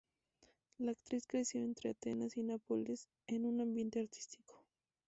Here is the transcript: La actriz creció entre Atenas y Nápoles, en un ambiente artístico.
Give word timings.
La 0.79 0.93
actriz 0.93 1.27
creció 1.27 1.61
entre 1.61 1.91
Atenas 1.91 2.35
y 2.35 2.41
Nápoles, 2.41 3.07
en 3.27 3.45
un 3.45 3.61
ambiente 3.61 3.99
artístico. 3.99 4.63